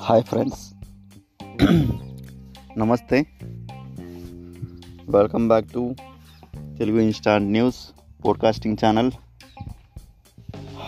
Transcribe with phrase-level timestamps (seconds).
[0.00, 0.62] Hi friends
[2.76, 3.18] నమస్తే
[5.08, 5.82] welcome back to
[6.78, 7.80] Telugu instant news
[8.24, 9.10] podcasting channel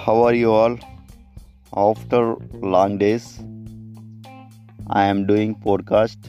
[0.04, 0.76] how are you all
[1.78, 2.28] after
[2.70, 3.28] long days
[4.98, 6.28] I'm doing podcast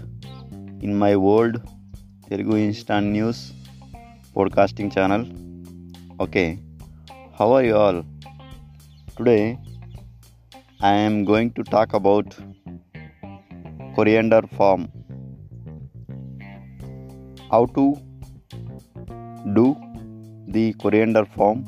[0.84, 1.60] in my world
[2.30, 3.42] Telugu instant news
[4.38, 5.26] podcasting channel
[6.21, 6.46] okay
[7.40, 8.04] how are you all
[9.18, 9.39] today
[10.82, 12.28] I am going to talk about
[13.96, 14.89] coriander farm.
[17.50, 17.84] How to
[19.58, 19.76] do
[20.48, 21.64] the coriander farm?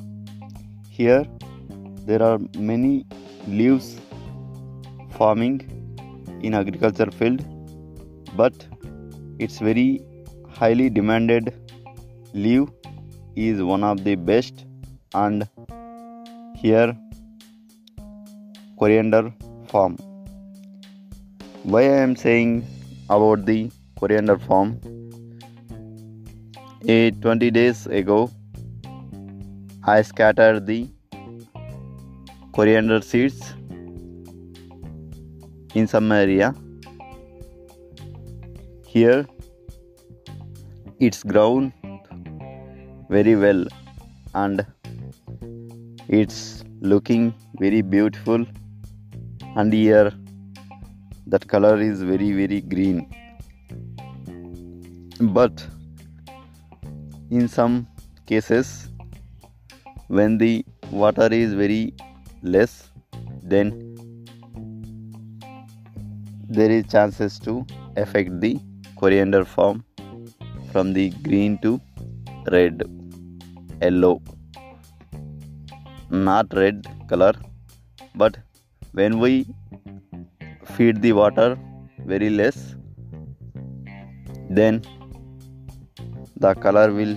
[0.91, 1.25] Here
[2.09, 3.05] there are many
[3.47, 4.01] leaves
[5.19, 5.57] farming
[6.43, 7.45] in agriculture field,
[8.37, 8.67] but
[9.39, 10.03] it's very
[10.49, 11.55] highly demanded
[12.35, 12.69] leaf
[13.37, 14.65] is one of the best
[15.15, 15.49] and
[16.57, 16.97] here
[18.79, 19.33] coriander
[19.69, 19.97] farm.
[21.75, 22.65] Why I am saying
[23.11, 24.81] about the coriander farm?
[26.87, 28.31] A 20 days ago,
[29.83, 30.87] I scattered the
[32.53, 33.53] coriander seeds
[35.75, 36.55] in some area.
[38.87, 39.27] Here,
[41.01, 41.73] it's grown
[43.11, 43.67] very well
[44.37, 44.65] and
[46.07, 48.47] it's looking very beautiful
[49.57, 50.13] and here
[51.27, 53.09] that color is very very green.
[55.21, 55.67] But
[57.31, 57.89] in some
[58.27, 58.89] cases
[60.09, 61.95] when the water is very
[62.43, 62.91] less
[63.43, 63.73] then
[66.49, 68.59] there is chances to affect the
[68.95, 69.85] coriander form
[70.73, 71.81] from the green to
[72.53, 72.85] red
[73.83, 74.23] yellow.
[76.11, 77.33] Not red color
[78.15, 78.39] but
[78.93, 79.47] when we
[80.75, 81.59] feed the water
[82.05, 82.77] very less.
[84.51, 84.83] Then
[86.37, 87.17] the color will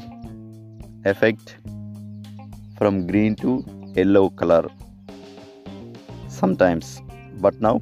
[1.06, 1.58] affect
[2.78, 3.66] from green to
[3.96, 4.68] yellow color
[6.28, 7.02] sometimes.
[7.40, 7.82] But now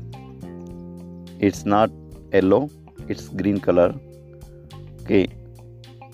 [1.39, 1.91] it's not
[2.33, 2.69] yellow
[3.07, 3.93] it's green color.
[5.01, 5.27] Okay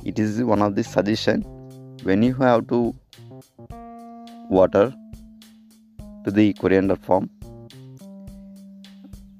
[0.03, 1.41] it is one of the suggestion.
[2.03, 2.93] When you have to
[4.49, 4.93] water
[6.25, 7.29] to the coriander farm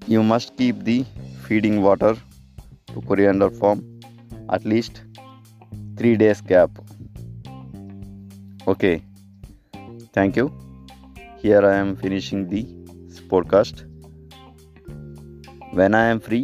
[0.08, 1.06] you must keep the
[1.48, 2.16] feeding water
[2.94, 3.84] to coriander farm
[4.50, 5.04] at least
[5.98, 6.70] 3 days gap.
[8.68, 9.04] Okay.
[10.14, 10.52] Thank you.
[11.42, 12.62] Here i am finishing the
[13.32, 13.82] podcast
[15.80, 16.44] when i am free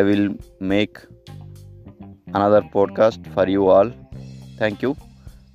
[0.00, 0.28] i will
[0.72, 1.00] make
[2.34, 3.90] another podcast for you all.
[4.58, 4.96] Thank you.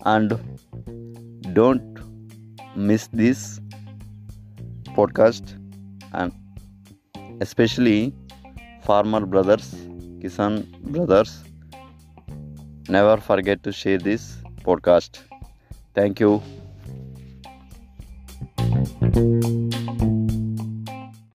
[0.06, 0.38] And
[1.54, 2.00] don't
[2.76, 3.60] miss this
[4.98, 5.54] podcast.
[6.14, 6.34] And
[7.42, 8.14] especially
[8.88, 9.68] farmer brothers
[10.22, 10.64] kisan
[10.96, 11.44] brothers
[12.90, 15.20] never forget to share this podcast.
[15.94, 16.42] Thank you